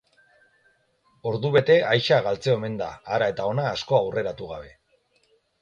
[1.31, 4.77] Ordu bete aise galtzen omen da hara eta hona asko aurreratu gabe.